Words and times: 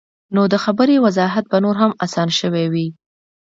نو 0.35 0.41
د 0.53 0.55
خبرې 0.63 0.95
وضاحت 1.05 1.45
به 1.51 1.57
نور 1.65 1.75
هم 1.81 1.91
اسان 2.05 2.29
شوے 2.39 2.63
وۀ- 2.73 2.85